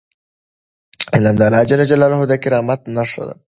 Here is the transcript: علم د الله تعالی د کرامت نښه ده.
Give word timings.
علم 1.13 1.35
د 1.37 1.41
الله 1.47 1.63
تعالی 1.89 2.25
د 2.29 2.33
کرامت 2.43 2.81
نښه 2.95 3.23
ده. 3.27 3.35